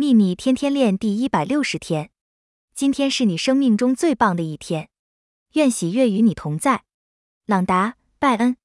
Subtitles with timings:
[0.00, 2.10] 秘密天天练第一百六十天。
[2.72, 4.90] 今天是你生命中最棒的一天。
[5.54, 6.84] 愿喜悦与你同在。
[7.46, 8.56] 朗达拜恩。